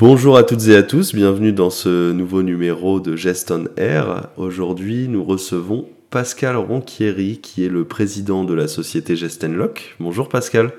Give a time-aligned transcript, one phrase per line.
[0.00, 4.28] Bonjour à toutes et à tous, bienvenue dans ce nouveau numéro de Gest on Air.
[4.36, 9.96] Aujourd'hui, nous recevons Pascal Ronchieri, qui est le président de la société Gestenlock.
[9.98, 10.70] Bonjour Pascal.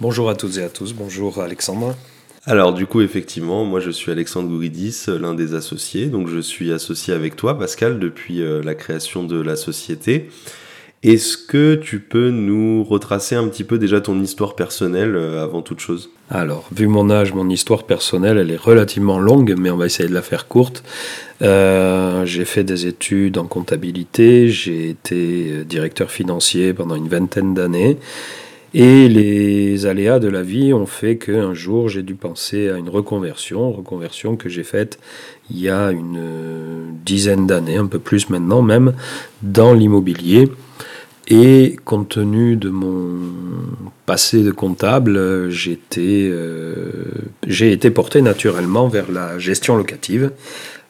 [0.00, 1.94] Bonjour à toutes et à tous, bonjour Alexandre.
[2.46, 6.06] Alors du coup, effectivement, moi je suis Alexandre Gouridis, l'un des associés.
[6.06, 10.30] Donc je suis associé avec toi, Pascal, depuis euh, la création de la société.
[11.02, 15.60] Est-ce que tu peux nous retracer un petit peu déjà ton histoire personnelle euh, avant
[15.60, 16.10] toute chose?
[16.30, 20.08] Alors, vu mon âge, mon histoire personnelle, elle est relativement longue, mais on va essayer
[20.08, 20.84] de la faire courte.
[21.42, 27.52] Euh, j'ai fait des études en comptabilité, j'ai été euh, directeur financier pendant une vingtaine
[27.52, 27.96] d'années.
[28.72, 32.88] Et les aléas de la vie ont fait qu'un jour j'ai dû penser à une
[32.88, 34.98] reconversion, reconversion que j'ai faite
[35.50, 38.94] il y a une dizaine d'années, un peu plus maintenant même,
[39.42, 40.48] dans l'immobilier.
[41.28, 43.20] Et compte tenu de mon
[44.06, 45.50] passé de comptable, euh,
[47.46, 50.32] j'ai été porté naturellement vers la gestion locative.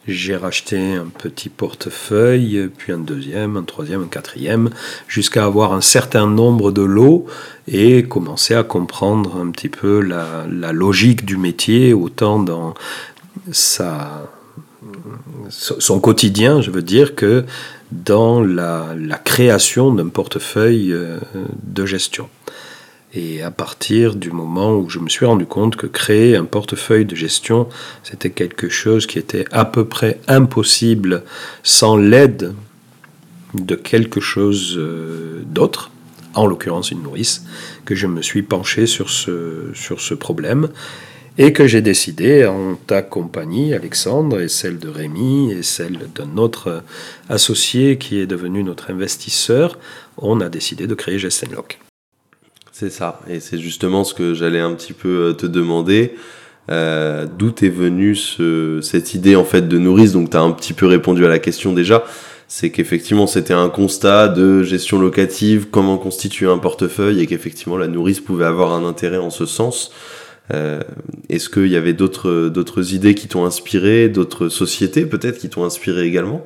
[0.08, 4.70] J'ai racheté un petit portefeuille, puis un deuxième, un troisième, un quatrième,
[5.06, 7.26] jusqu'à avoir un certain nombre de lots
[7.68, 12.74] et commencer à comprendre un petit peu la, logique du métier, autant dans
[13.52, 14.00] son
[16.00, 17.44] quotidien, je veux dire, que
[17.92, 21.18] dans la, création d'un portefeuille euh,
[21.62, 22.28] de gestion.
[23.14, 27.04] Et à partir du moment où je me suis rendu compte que créer un portefeuille
[27.04, 27.68] de gestion,
[28.02, 31.22] c'était quelque chose qui était à peu près impossible
[31.62, 32.54] sans l'aide
[33.52, 35.90] de quelque chose euh, d'autre,
[36.34, 37.44] en l'occurrence une nourrice,
[37.84, 40.68] que je me suis penché sur ce, sur ce problème
[41.38, 46.36] et que j'ai décidé, en ta compagnie, Alexandre, et celle de Rémi, et celle d'un
[46.36, 46.82] autre
[47.28, 49.78] associé qui est devenu notre investisseur,
[50.18, 51.78] on a décidé de créer Gestenlock.
[52.70, 56.14] C'est ça, et c'est justement ce que j'allais un petit peu euh, te demander.
[56.70, 60.52] Euh, D'où est venue ce, cette idée en fait de nourrice Donc tu as un
[60.52, 62.04] petit peu répondu à la question déjà.
[62.48, 67.88] C'est qu'effectivement c'était un constat de gestion locative, comment constituer un portefeuille, et qu'effectivement la
[67.88, 69.90] nourrice pouvait avoir un intérêt en ce sens.
[70.52, 70.82] Euh,
[71.28, 75.64] est-ce qu'il y avait d'autres, d'autres idées qui t'ont inspiré, d'autres sociétés peut-être qui t'ont
[75.64, 76.44] inspiré également?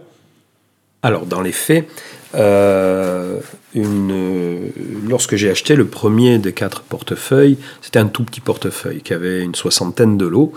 [1.03, 1.89] Alors, dans les faits,
[2.34, 3.38] euh,
[3.75, 4.70] une,
[5.09, 9.42] lorsque j'ai acheté le premier des quatre portefeuilles, c'était un tout petit portefeuille qui avait
[9.42, 10.53] une soixantaine de lots.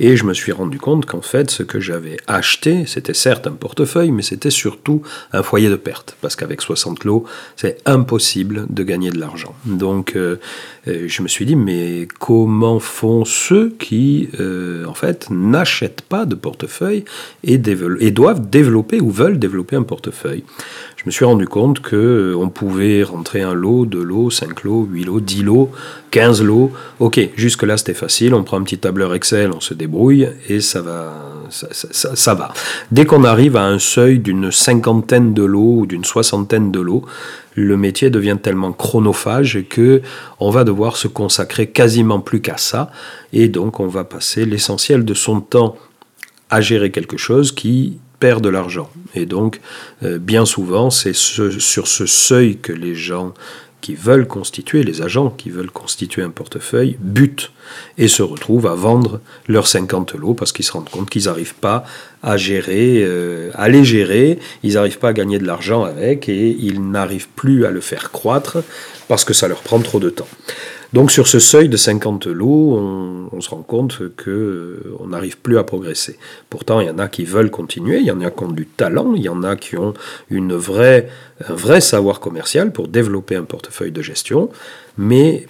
[0.00, 3.52] Et je me suis rendu compte qu'en fait, ce que j'avais acheté, c'était certes un
[3.52, 5.02] portefeuille, mais c'était surtout
[5.32, 6.16] un foyer de perte.
[6.20, 9.54] Parce qu'avec 60 lots, c'est impossible de gagner de l'argent.
[9.64, 10.40] Donc, euh,
[10.88, 16.24] euh, je me suis dit, mais comment font ceux qui, euh, en fait, n'achètent pas
[16.24, 17.04] de portefeuille
[17.44, 20.42] et doivent développer ou veulent développer un portefeuille?
[21.02, 24.62] Je me suis rendu compte que euh, on pouvait rentrer un lot, deux lots, cinq
[24.62, 25.72] lots, huit lots, dix lots,
[26.12, 26.70] quinze lots.
[27.00, 30.80] Ok, jusque-là c'était facile, on prend un petit tableur Excel, on se débrouille et ça
[30.80, 31.12] va.
[31.50, 32.54] Ça, va.
[32.92, 37.04] Dès qu'on arrive à un seuil d'une cinquantaine de lots ou d'une soixantaine de lots,
[37.56, 40.00] le métier devient tellement chronophage que
[40.40, 42.90] on va devoir se consacrer quasiment plus qu'à ça
[43.34, 45.76] et donc on va passer l'essentiel de son temps
[46.48, 48.88] à gérer quelque chose qui de l'argent.
[49.14, 49.60] Et donc,
[50.04, 53.34] euh, bien souvent, c'est sur ce seuil que les gens
[53.80, 57.50] qui veulent constituer, les agents qui veulent constituer un portefeuille, butent
[57.98, 61.56] et se retrouvent à vendre leurs 50 lots parce qu'ils se rendent compte qu'ils n'arrivent
[61.56, 61.84] pas
[62.22, 66.56] à gérer, euh, à les gérer, ils n'arrivent pas à gagner de l'argent avec et
[66.60, 68.58] ils n'arrivent plus à le faire croître
[69.08, 70.28] parce que ça leur prend trop de temps.
[70.92, 72.76] Donc sur ce seuil de 50 lots,
[73.32, 76.18] on, se rend compte qu'on euh, n'arrive plus à progresser.
[76.50, 78.66] Pourtant, il y en a qui veulent continuer, il y en a qui ont du
[78.66, 79.94] talent, il y en a qui ont
[80.30, 81.08] une vraie,
[81.48, 84.50] un vrai savoir commercial pour développer un portefeuille de gestion,
[84.98, 85.46] mais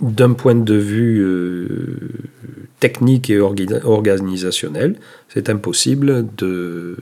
[0.00, 1.96] d'un point de vue euh,
[2.80, 4.96] technique et organisationnel,
[5.28, 6.96] c'est impossible de,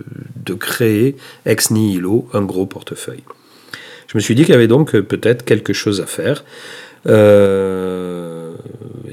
[0.45, 1.17] de créer
[1.47, 3.25] ex nihilo un gros portefeuille.
[4.09, 6.45] Je me suis dit qu'il y avait donc peut-être quelque chose à faire.
[7.09, 8.55] Euh,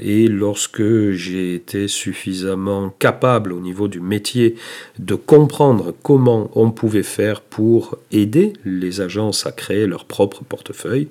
[0.00, 4.56] et lorsque j'ai été suffisamment capable au niveau du métier
[4.98, 11.08] de comprendre comment on pouvait faire pour aider les agences à créer leur propre portefeuille,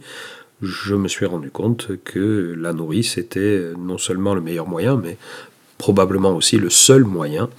[0.61, 5.17] je me suis rendu compte que la nourrice était non seulement le meilleur moyen, mais
[5.77, 7.49] probablement aussi le seul moyen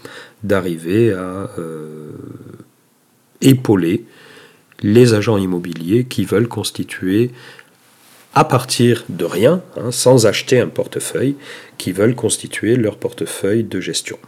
[0.42, 2.12] d'arriver à euh,
[3.40, 4.04] épauler
[4.82, 7.30] les agents immobiliers qui veulent constituer
[8.34, 11.36] à partir de rien, hein, sans acheter un portefeuille,
[11.78, 14.19] qui veulent constituer leur portefeuille de gestion.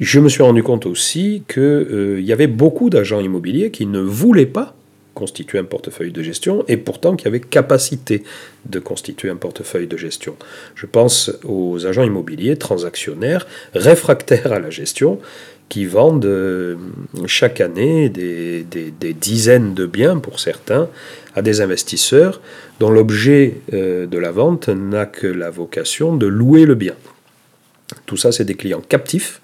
[0.00, 4.00] Je me suis rendu compte aussi qu'il euh, y avait beaucoup d'agents immobiliers qui ne
[4.00, 4.74] voulaient pas
[5.14, 8.22] constituer un portefeuille de gestion et pourtant qui avaient capacité
[8.66, 10.36] de constituer un portefeuille de gestion.
[10.74, 15.18] Je pense aux agents immobiliers transactionnaires réfractaires à la gestion
[15.68, 16.76] qui vendent euh,
[17.26, 18.64] chaque année des,
[19.14, 20.88] dizaines de biens pour certains
[21.34, 22.42] à des investisseurs
[22.78, 26.94] dont l'objet euh, de la vente n'a que la vocation de louer le bien.
[28.04, 29.40] Tout ça, c'est des clients captifs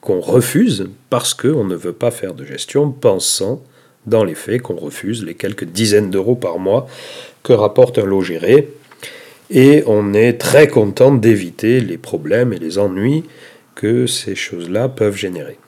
[0.00, 3.62] qu'on refuse parce qu'on ne veut pas faire de gestion pensant
[4.06, 6.86] dans les faits qu'on refuse les quelques dizaines d'euros par mois
[7.42, 8.68] que rapporte un lot géré.
[9.50, 13.24] Et on est très content d'éviter les problèmes et les ennuis
[13.74, 15.58] que ces choses-là peuvent générer.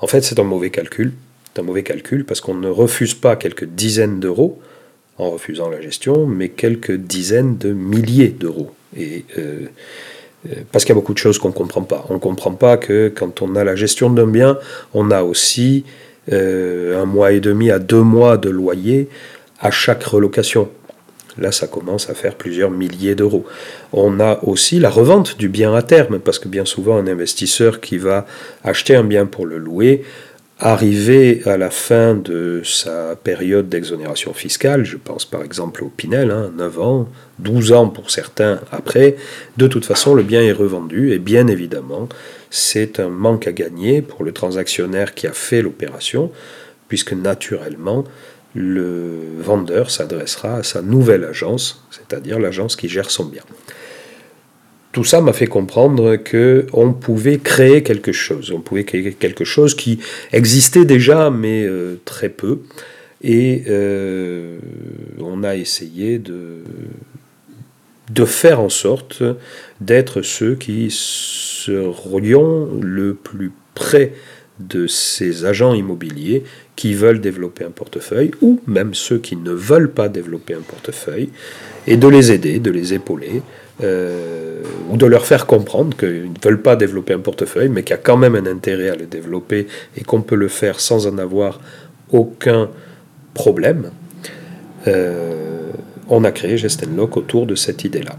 [0.00, 1.12] En fait, c'est un mauvais calcul.
[1.52, 4.60] C'est un mauvais calcul parce qu'on ne refuse pas quelques dizaines d'euros
[5.18, 8.72] en refusant la gestion, mais quelques dizaines de milliers d'euros.
[8.96, 9.66] Et euh,
[10.46, 12.04] euh, parce qu'il y a beaucoup de choses qu'on ne comprend pas.
[12.10, 14.58] On ne comprend pas que quand on a la gestion d'un bien,
[14.94, 15.84] on a aussi
[16.32, 19.08] euh, un mois et demi à deux mois de loyer
[19.60, 20.68] à chaque relocation.
[21.38, 23.44] Là, ça commence à faire plusieurs milliers d'euros.
[23.92, 27.80] On a aussi la revente du bien à terme, parce que bien souvent, un investisseur
[27.80, 28.26] qui va
[28.64, 30.02] acheter un bien pour le louer
[30.58, 36.28] Arrivé à la fin de sa période d'exonération fiscale, je pense par exemple au Pinel,
[36.28, 37.08] 9 hein, ans,
[37.40, 39.16] 12 ans pour certains après,
[39.58, 42.08] de toute façon le bien est revendu et bien évidemment
[42.48, 46.32] c'est un manque à gagner pour le transactionnaire qui a fait l'opération,
[46.88, 48.04] puisque naturellement
[48.54, 53.42] le vendeur s'adressera à sa nouvelle agence, c'est-à-dire l'agence qui gère son bien
[54.96, 58.50] tout ça m'a fait comprendre que on pouvait créer quelque chose.
[58.50, 59.98] On pouvait créer quelque chose qui
[60.32, 62.60] existait déjà, mais euh, très peu.
[63.22, 64.56] Et euh,
[65.18, 66.62] on a essayé de,
[68.24, 69.22] faire en sorte
[69.82, 74.14] d'être ceux qui serions le plus près
[74.58, 76.44] de ces agents immobiliers
[76.76, 81.30] qui veulent développer un portefeuille, ou même ceux qui ne veulent pas développer un portefeuille,
[81.86, 83.42] et de les aider, de les épauler,
[83.82, 87.90] euh, ou de leur faire comprendre qu'ils ne veulent pas développer un portefeuille, mais qu'il
[87.90, 89.66] y a quand même un intérêt à le développer
[89.96, 91.60] et qu'on peut le faire sans en avoir
[92.10, 92.70] aucun
[93.34, 93.90] problème,
[94.86, 95.70] euh,
[96.08, 98.16] on a créé Gestenlock autour de cette idée-là.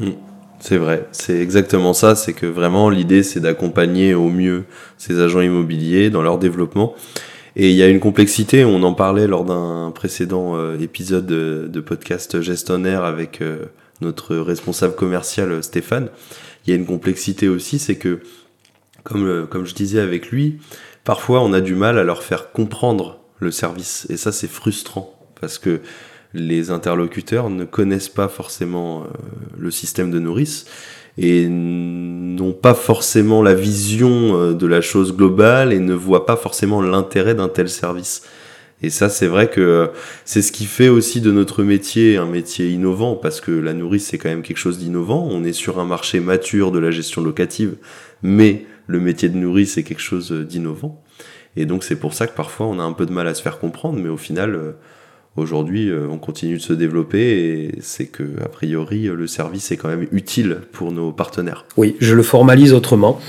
[0.00, 0.12] Hmm.
[0.60, 4.64] C'est vrai, c'est exactement ça, c'est que vraiment l'idée c'est d'accompagner au mieux
[4.98, 6.94] ces agents immobiliers dans leur développement.
[7.58, 11.80] Et il y a une complexité, on en parlait lors d'un précédent euh, épisode de,
[11.80, 13.40] podcast Gestionnaire avec
[14.00, 16.10] notre responsable commercial euh, Stéphane,
[16.66, 18.20] il y a une complexité aussi, c'est que,
[19.04, 20.58] comme, euh, comme je disais avec lui,
[21.04, 24.06] parfois on a du mal à leur faire comprendre le service.
[24.10, 25.80] Et ça, c'est frustrant, parce que
[26.36, 29.06] les interlocuteurs ne connaissent pas forcément euh,
[29.58, 30.66] le système de nourrice
[31.18, 36.82] et n'ont pas forcément la vision de la chose globale et ne voient pas forcément
[36.82, 38.22] l'intérêt d'un tel service.
[38.82, 39.90] Et ça, c'est vrai que
[40.24, 44.06] c'est ce qui fait aussi de notre métier un métier innovant, parce que la nourrice,
[44.06, 45.26] c'est quand même quelque chose d'innovant.
[45.30, 47.76] On est sur un marché mature de la gestion locative,
[48.22, 51.02] mais le métier de nourrice, c'est quelque chose d'innovant.
[51.56, 53.40] Et donc, c'est pour ça que parfois, on a un peu de mal à se
[53.40, 54.72] faire comprendre, mais au final, euh,
[55.36, 59.76] Aujourd'hui, euh, on continue de se développer et c'est que, a priori, le service est
[59.76, 61.66] quand même utile pour nos partenaires.
[61.76, 63.20] Oui, je le formalise autrement.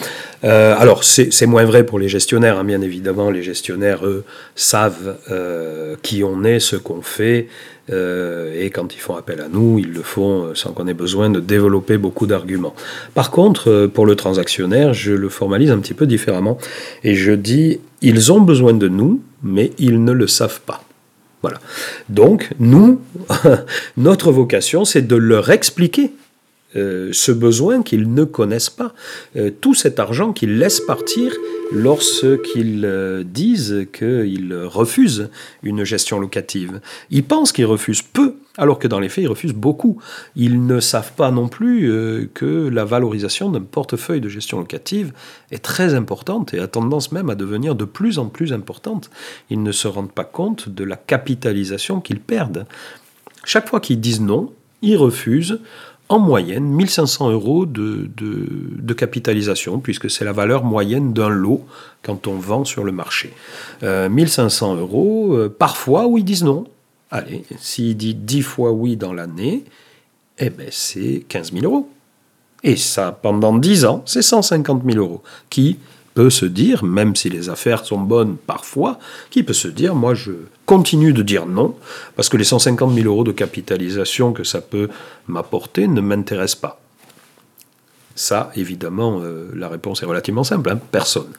[0.46, 3.30] Euh, alors, c'est moins vrai pour les gestionnaires, hein, bien évidemment.
[3.30, 4.24] Les gestionnaires, eux,
[4.56, 7.48] savent euh, qui on est, ce qu'on fait.
[7.90, 11.42] et quand ils font appel à nous, ils le font sans qu'on ait besoin de
[11.42, 12.76] développer beaucoup d'arguments.
[13.16, 16.58] Par contre, pour le transactionnaire, je le formalise un petit peu différemment.
[17.04, 20.87] Et je dis, ils ont besoin de nous, mais ils ne le savent pas.
[21.42, 21.60] Voilà.
[22.10, 23.02] Donc, nous,
[23.98, 26.12] notre vocation, c'est de leur expliquer
[26.76, 28.94] euh, ce besoin qu'ils ne connaissent pas,
[29.38, 31.32] euh, tout cet argent qu'ils laissent partir
[31.72, 35.30] lorsqu'ils euh, disent qu'ils refusent
[35.64, 36.82] une gestion locative.
[37.10, 40.02] Ils pensent qu'ils refusent peu, alors que dans les faits, ils refusent beaucoup.
[40.36, 41.90] Ils ne savent pas non plus
[42.34, 45.14] que la valorisation d'un portefeuille de gestion locative
[45.52, 49.10] est très importante et a tendance même à devenir de plus en plus importante.
[49.50, 52.66] Ils ne se rendent pas compte de la capitalisation qu'ils perdent.
[53.46, 55.60] Chaque fois qu'ils disent non, ils refusent
[56.10, 61.66] en moyenne 1500 euros de, capitalisation, puisque c'est la valeur moyenne d'un lot
[62.02, 63.34] quand on vend sur le marché.
[63.82, 66.66] 1500 euh, euros, euh, parfois où ils disent non.
[67.12, 69.64] Allez, s'il dit 10 fois oui dans l'année,
[70.40, 71.90] eh ben c'est 15 000 euros.
[72.64, 75.78] Et ça, pendant 10 ans, c'est 150 000 euros, qui
[76.18, 78.98] peut se dire, même si les affaires sont bonnes parfois,
[79.30, 80.32] qui peut se dire, moi je
[80.66, 81.76] continue de dire non,
[82.16, 84.90] parce que les 150 000 euros de capitalisation que ça peut
[85.28, 86.82] m'apporter ne m'intéressent pas.
[88.16, 91.30] Ça, évidemment, euh, la réponse est relativement simple, hein, personne.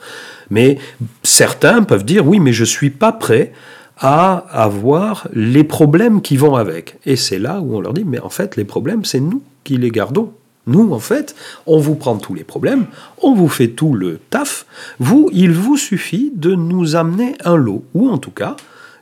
[0.49, 0.79] Mais
[1.25, 3.53] certains peuvent dire, oui, mais je ne suis pas prêt
[3.99, 6.99] à avoir les problèmes qui vont avec.
[7.05, 9.77] Et c'est là où on leur dit, mais en fait, les problèmes, c'est nous qui
[9.77, 10.33] les gardons.
[10.69, 11.35] Nous, en fait,
[11.67, 12.87] on vous prend tous les problèmes,
[13.23, 14.67] on vous fait tout le taf.
[14.99, 18.55] Vous, il vous suffit de nous amener un lot, ou en tout cas,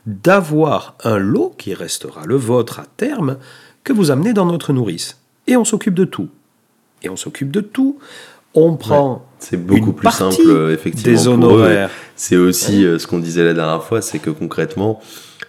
[0.05, 3.37] d'avoir un lot qui restera le vôtre à terme,
[3.83, 5.19] que vous amenez dans notre nourrice.
[5.45, 6.29] Et on s'occupe de tout.
[7.03, 7.99] Et on s'occupe de tout.
[8.59, 9.23] On prend.
[9.37, 11.13] c'est beaucoup plus simple, effectivement.
[11.13, 11.91] Des honoraires.
[12.15, 14.99] C'est aussi euh, ce qu'on disait la dernière fois, c'est que concrètement,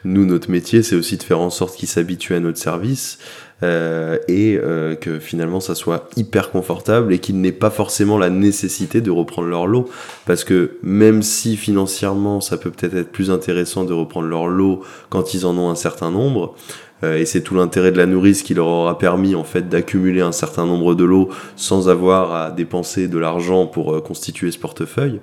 [0.05, 3.19] nous, notre métier, c'est aussi de faire en sorte qu'ils s'habituent à notre service.
[3.65, 8.31] Euh, et euh, que finalement ça soit hyper confortable et qu'ils n'aient pas forcément la
[8.31, 9.89] nécessité de reprendre leur lot.
[10.27, 14.85] Parce que même si financièrement ça peut peut-être être plus intéressant de reprendre leur lot
[15.11, 16.55] quand ils en ont un certain nombre,
[17.03, 20.33] et c'est tout l'intérêt de la nourrice qui leur aura permis en fait d'accumuler un
[20.33, 25.21] certain nombre de lots sans avoir à dépenser de l'argent pour constituer ce portefeuille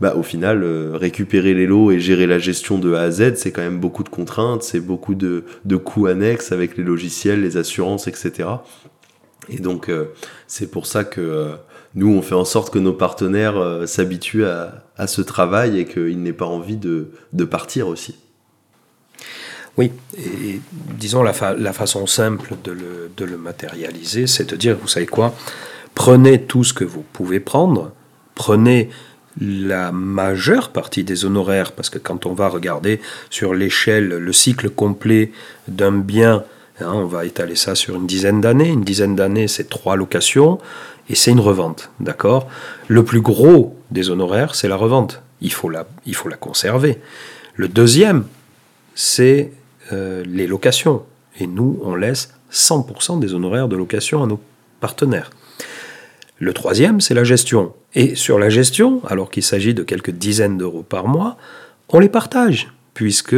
[0.00, 3.36] bah, au final, euh, récupérer les lots et gérer la gestion de A à Z,
[3.36, 7.40] c'est quand même beaucoup de contraintes, c'est beaucoup de, de coûts annexes avec les logiciels,
[7.40, 8.48] les assurances, etc.
[9.48, 10.06] Et donc, euh,
[10.46, 11.54] c'est pour ça que euh,
[11.94, 16.20] nous, on fait en sorte que nos partenaires s'habituent à, à, ce travail et qu'ils
[16.22, 18.16] n'aient pas envie de, de partir aussi.
[19.78, 20.60] Oui, et
[20.98, 24.88] disons la, fa la façon simple de le, de le matérialiser, c'est de dire, vous
[24.88, 25.34] savez quoi,
[25.94, 27.92] prenez tout ce que vous pouvez prendre,
[28.34, 28.88] prenez
[29.38, 34.70] la majeure partie des honoraires, parce que quand on va regarder sur l'échelle le cycle
[34.70, 35.30] complet
[35.68, 36.44] d'un bien,
[36.80, 38.70] hein, on va étaler ça sur une dizaine d'années.
[38.70, 40.58] Une dizaine d'années, c'est trois locations
[41.10, 42.48] et c'est une revente, d'accord?
[42.88, 45.20] Le plus gros des honoraires, c'est la revente.
[45.42, 46.98] Il faut la, il faut la conserver.
[47.56, 48.24] Le deuxième,
[48.94, 49.52] c'est
[49.92, 51.02] euh, les locations.
[51.38, 54.40] Et nous, on laisse 100% des honoraires de location à nos
[54.80, 55.30] partenaires.
[56.38, 57.72] Le troisième, c'est la gestion.
[57.94, 61.36] Et sur la gestion, alors qu'il s'agit de quelques dizaines d'euros par mois,
[61.88, 63.36] on les partage, puisque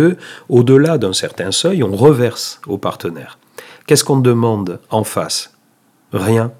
[0.48, 3.38] au-delà d'un certain seuil, on reverse aux partenaires.
[3.86, 5.54] Qu'est-ce qu'on demande en face?
[6.12, 6.52] Rien.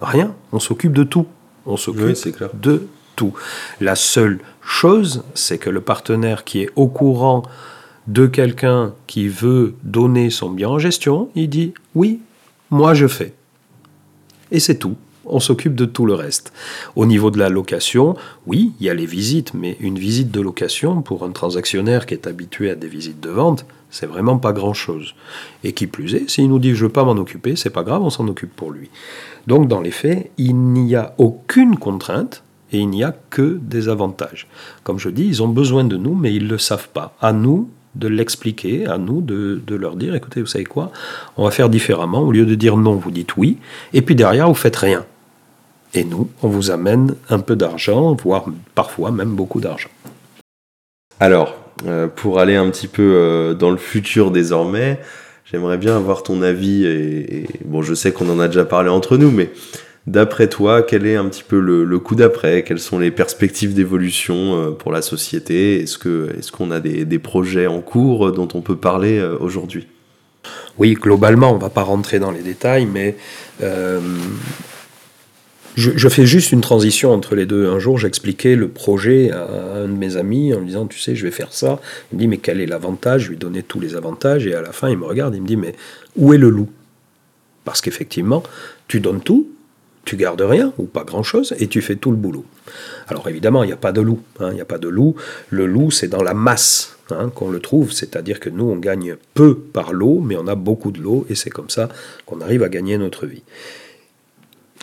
[0.00, 0.34] Rien.
[0.52, 1.26] On s'occupe de tout.
[1.66, 2.16] On s'occupe
[2.60, 2.86] de
[3.16, 3.34] tout.
[3.80, 7.42] La seule chose, c'est que le partenaire qui est au courant
[8.06, 12.20] de quelqu'un qui veut donner son bien en gestion, il dit oui,
[12.70, 13.34] moi je fais.
[14.50, 14.96] Et c'est tout
[15.26, 16.52] on s'occupe de tout le reste.
[16.96, 20.40] Au niveau de la location, oui, il y a les visites, mais une visite de
[20.40, 24.52] location pour un transactionnaire qui est habitué à des visites de vente, c'est vraiment pas
[24.52, 25.14] grand-chose.
[25.62, 28.02] Et qui plus est, s'il nous dit je veux pas m'en occuper, c'est pas grave,
[28.02, 28.90] on s'en occupe pour lui.
[29.46, 32.42] Donc dans les faits, il n'y a aucune contrainte
[32.72, 34.48] et il n'y a que des avantages.
[34.82, 37.16] Comme je dis, ils ont besoin de nous, mais ils ne le savent pas.
[37.20, 40.90] À nous de l'expliquer, à nous de, de, leur dire, écoutez, vous savez quoi,
[41.36, 42.22] on va faire différemment.
[42.22, 43.58] Au lieu de dire non, vous dites oui,
[43.92, 45.04] et puis derrière, vous faites rien.
[45.94, 49.90] Et nous, on vous amène un peu d'argent, voire parfois même beaucoup d'argent.
[51.20, 54.98] Alors, euh, pour aller un petit peu euh, dans le futur désormais,
[55.44, 56.84] j'aimerais bien avoir ton avis.
[56.84, 59.50] Et, bon, je sais qu'on en a déjà parlé entre nous, mais
[60.06, 62.62] d'après toi, quel est un petit peu le, coup d'après?
[62.62, 65.80] Quelles sont les perspectives d'évolution euh, pour la société?
[65.82, 69.86] Est-ce qu'on a des, des, projets en cours dont on peut parler aujourd'hui?
[70.78, 73.16] Oui, globalement, on ne va pas rentrer dans les détails, mais
[75.76, 77.68] je, fais juste une transition entre les deux.
[77.68, 81.16] Un jour, j'expliquais le projet à un de mes amis en lui disant, tu sais,
[81.16, 81.80] je vais faire ça.
[82.12, 83.24] Il me dit, mais quel est l'avantage?
[83.24, 85.46] Je lui donnais tous les avantages et à la fin, il me regarde, il me
[85.46, 85.74] dit, mais
[86.16, 86.70] où est le loup?
[87.64, 88.44] Parce qu'effectivement,
[88.86, 89.48] tu donnes tout,
[90.04, 92.44] tu gardes rien ou pas grand-chose et tu fais tout le boulot.
[93.08, 94.20] Alors évidemment, il n'y a pas de loup.
[94.40, 95.14] Hein, il n'y a pas de loup.
[95.50, 99.16] Le loup, c'est dans la masse hein, qu'on le trouve, c'est-à-dire que nous, on gagne
[99.34, 101.88] peu par l'eau, mais on a beaucoup de l'eau et c'est comme ça
[102.26, 103.42] qu'on arrive à gagner notre vie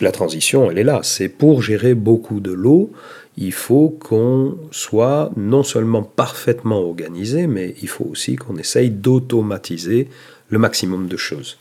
[0.02, 1.00] la transition, elle est là.
[1.02, 2.92] C'est pour gérer beaucoup de l'eau,
[3.36, 10.08] il faut qu'on soit non seulement parfaitement organisé, mais il faut aussi qu'on essaye d'automatiser
[10.50, 11.58] le maximum de choses.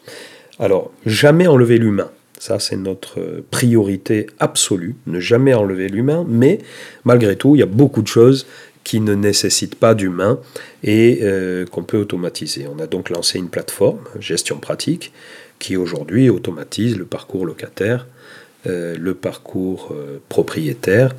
[0.60, 2.10] Alors, jamais enlever l'humain.
[2.42, 6.58] Ça, c'est notre priorité absolue, ne jamais enlever l'humain, mais
[7.06, 8.48] malgré tout, il y a beaucoup de choses
[8.84, 10.40] qui ne nécessitent pas d'humain
[10.84, 12.66] et euh, qu'on peut automatiser.
[12.68, 15.14] On a donc lancé une plateforme, gestion pratique,
[15.60, 18.08] qui aujourd'hui automatise le parcours locataire,
[18.66, 21.14] euh, le parcours euh, propriétaire,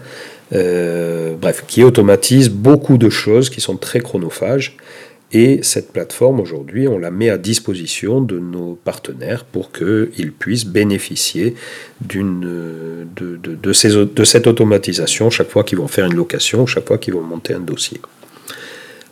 [0.52, 4.76] euh, bref, qui automatise beaucoup de choses qui sont très chronophages.
[5.34, 10.66] Et cette plateforme, aujourd'hui, on la met à disposition de nos partenaires pour qu'ils puissent
[10.66, 11.54] bénéficier
[12.02, 17.54] de cette automatisation chaque fois qu'ils vont faire une location, chaque fois qu'ils vont monter
[17.54, 17.98] un dossier.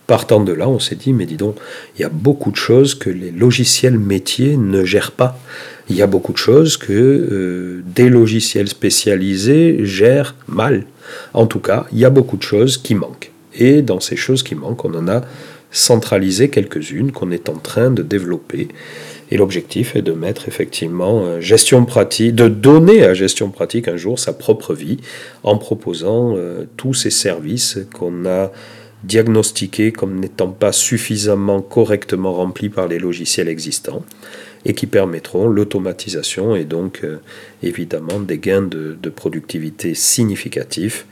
[0.06, 1.56] Partant de là, on s'est dit, mais dis donc,
[1.96, 5.38] il y a beaucoup de choses que les logiciels métiers ne gèrent pas.
[5.88, 10.84] Il y a beaucoup de choses que euh, des logiciels spécialisés gèrent mal.
[11.32, 13.30] En tout cas, il y a beaucoup de choses qui manquent.
[13.54, 15.22] Et dans ces choses qui manquent, on en a
[15.70, 18.68] centraliser quelques-unes qu'on est en train de développer.
[19.30, 23.96] Et l'objectif est de mettre effectivement euh, gestion pratique, de donner à gestion pratique un
[23.96, 24.98] jour sa propre vie
[25.44, 28.50] en proposant euh, tous ces services qu'on a
[29.04, 34.04] diagnostiqués comme n'étant pas suffisamment correctement remplis par les logiciels existants
[34.66, 37.18] et qui permettront l'automatisation et donc euh,
[37.62, 41.06] évidemment des gains de, de productivité significatifs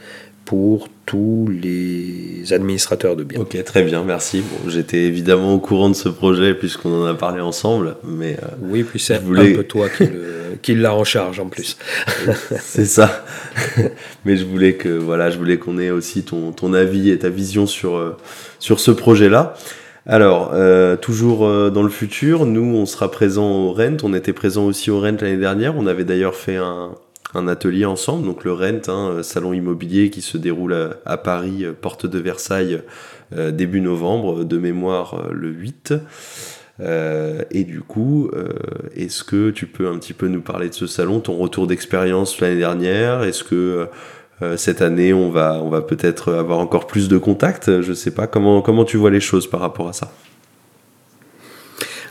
[0.45, 3.41] pour tous les administrateurs de biens.
[3.41, 4.43] Ok, très bien, merci.
[4.43, 8.37] Bon, J'étais évidemment au courant de ce projet puisqu'on en a parlé ensemble, mais...
[8.43, 9.55] Euh, oui, puis c'est voulais...
[9.55, 11.79] un peu toi qui, le, qui l'a en charge en plus.
[12.61, 13.25] c'est ça.
[14.27, 17.31] mais je voulais que voilà, je voulais qu'on ait aussi ton, ton avis et ta
[17.31, 18.15] vision sur, euh,
[18.59, 19.55] sur ce projet-là.
[20.05, 23.97] Alors, euh, toujours euh, dans le futur, nous, on sera présent au Rent.
[24.03, 25.75] On était présent aussi au Rent l'année dernière.
[25.75, 26.93] On avait d'ailleurs fait un,
[27.35, 31.73] un atelier ensemble, donc le Rent, hein, salon immobilier qui se déroule à, Paris, euh,
[31.73, 32.82] porte de Versailles,
[33.37, 35.94] euh, début novembre, de mémoire euh, le 8.
[37.50, 38.30] et du coup,
[38.94, 42.40] est-ce que tu peux un petit peu nous parler de ce salon, ton retour d'expérience
[42.40, 43.25] l'année dernière?
[43.25, 43.88] Est-ce que
[44.54, 47.80] cette année, on va, on va peut-être avoir encore plus de contacts?
[47.80, 50.12] Je sais pas, comment, comment tu vois les choses par rapport à ça?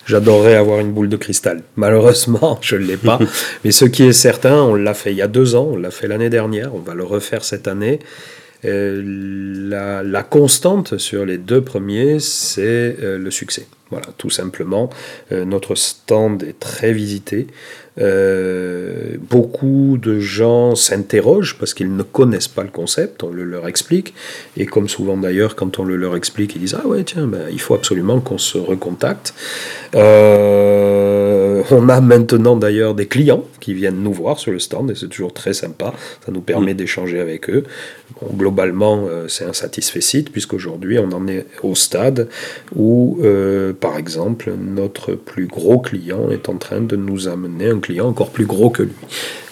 [0.08, 1.62] J'adorerais avoir une boule de cristal.
[1.76, 3.20] Malheureusement, je ne l'ai pas.
[3.64, 5.92] Mais ce qui est certain, on l'a fait il y a deux ans, on l'a
[5.92, 8.00] fait l'année dernière, on va le refaire cette année.
[8.66, 9.04] Euh,
[9.70, 13.68] la, la, constante sur les deux premiers, c'est euh, le succès.
[13.90, 14.90] Voilà, tout simplement.
[15.32, 17.48] Euh, notre stand est très visité.
[18.00, 23.68] Euh, beaucoup de gens s'interrogent parce qu'ils ne connaissent pas le concept, on le leur
[23.68, 24.14] explique,
[24.56, 27.48] et comme souvent d'ailleurs, quand on le leur explique, ils disent Ah ouais, tiens, ben,
[27.52, 29.34] il faut absolument qu'on se recontacte.
[29.96, 34.96] Euh, on a maintenant d'ailleurs des clients qui viennent nous voir sur le stand, et
[34.96, 35.92] c'est toujours très sympa,
[36.24, 36.78] ça nous permet mm.
[36.78, 37.64] d'échanger avec eux.
[38.22, 42.28] Bon, globalement, c'est un satisfait site, puisqu'aujourd'hui, on en est au stade
[42.76, 43.20] où,
[43.80, 48.30] par exemple, notre plus gros client est en train de nous amener un client encore
[48.30, 48.96] plus gros que lui.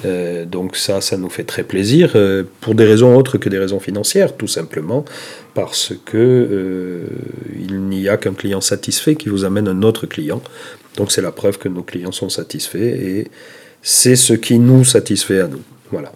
[0.06, 3.60] Euh, donc ça, ça nous fait très plaisir, euh, pour des raisons autres que des
[3.60, 5.06] raisons financières, tout simplement
[5.54, 7.06] parce que euh,
[7.58, 10.42] il n'y a qu'un client satisfait qui vous amène un autre client.
[10.98, 13.28] Donc c'est la preuve que nos clients sont satisfaits et
[13.82, 15.62] c'est ce qui nous satisfait à nous.
[15.92, 16.12] Voilà.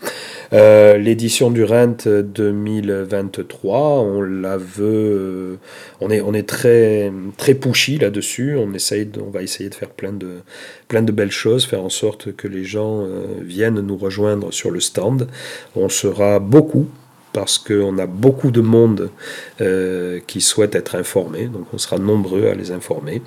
[0.52, 5.56] Euh, l'édition du Rent 2023, on la veut, euh,
[6.02, 8.56] on est, on est très, très pushy là-dessus.
[8.58, 10.40] On, on va essayer de faire plein de,
[10.88, 14.72] plein de belles choses, faire en sorte que les gens euh, viennent nous rejoindre sur
[14.72, 15.28] le stand.
[15.76, 16.88] On sera beaucoup
[17.32, 19.12] parce qu'on a beaucoup de monde
[20.26, 23.22] qui souhaite être informé, donc on sera nombreux à les informer.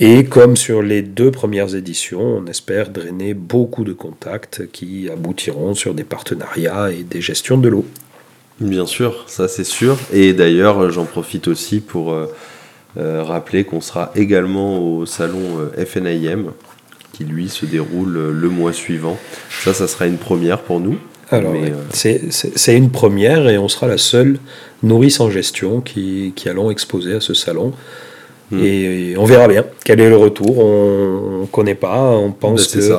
[0.00, 5.74] Et comme sur les deux premières éditions, on espère drainer beaucoup de contacts qui aboutiront
[5.74, 7.84] sur des partenariats et des gestions de l'eau.
[8.60, 9.98] Bien sûr, ça c'est sûr.
[10.12, 12.26] Et d'ailleurs, j'en profite aussi pour euh,
[12.96, 16.52] euh, rappeler qu'on sera également au salon euh, FNIM,
[17.12, 19.18] qui lui se déroule le mois suivant.
[19.64, 20.96] Ça, ça sera une première pour nous.
[21.30, 21.54] Alors,
[21.90, 24.38] c'est une première et on sera la seule
[24.82, 27.74] nourrice en gestion qui, qui allons exposer à ce salon.
[28.50, 28.64] Hmm.
[28.64, 30.58] Et on verra bien quel est le retour.
[30.58, 32.00] On ne connaît pas.
[32.00, 32.92] On pense ben, que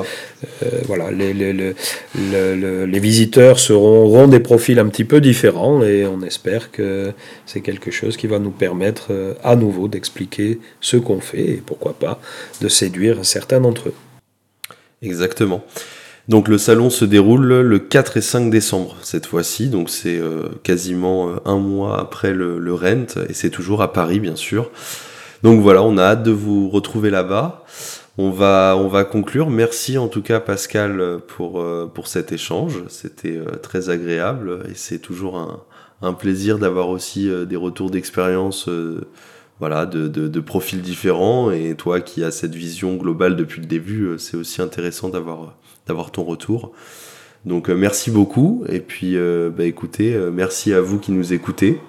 [0.63, 5.83] euh, voilà, les, les, les, les, visiteurs seront, auront des profils un petit peu différents
[5.83, 7.11] et on espère que
[7.45, 11.63] c'est quelque chose qui va nous permettre euh, à nouveau d'expliquer ce qu'on fait et
[11.65, 12.21] pourquoi pas
[12.61, 13.95] de séduire certains d'entre eux.
[15.01, 15.63] Exactement.
[16.27, 20.49] Donc le salon se déroule le 4 et 5 décembre cette fois-ci, donc c'est euh,
[20.63, 24.69] quasiment un mois après le, le Rent et c'est toujours à Paris bien sûr.
[25.43, 27.63] Donc voilà, on a hâte de vous retrouver là-bas.
[28.17, 29.49] On va, on va conclure.
[29.49, 32.83] Merci en tout cas Pascal pour, euh, pour cet échange.
[32.89, 35.63] C'était euh, très agréable et c'est toujours un,
[36.01, 38.69] un plaisir d'avoir aussi euh, des retours d'expérience
[39.59, 41.49] voilà, de, de, de, profils différents.
[41.51, 45.55] Et toi qui as cette vision globale depuis le début, c'est aussi intéressant d'avoir,
[45.87, 46.73] d'avoir ton retour.
[47.45, 48.65] Donc merci beaucoup.
[48.67, 51.79] Et puis bah, écoutez, merci à vous qui nous écoutez.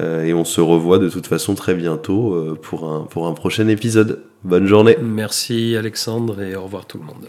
[0.00, 3.34] Euh, et on se revoit de toute façon très bientôt euh, pour un, pour un
[3.34, 4.22] prochain épisode.
[4.44, 4.96] Bonne journée.
[5.02, 7.26] Merci Alexandre et au revoir tout le monde.